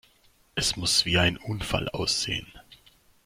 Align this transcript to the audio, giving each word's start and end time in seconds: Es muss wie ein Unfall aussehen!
Es 0.55 0.77
muss 0.77 1.05
wie 1.05 1.19
ein 1.19 1.37
Unfall 1.37 1.87
aussehen! 1.89 2.47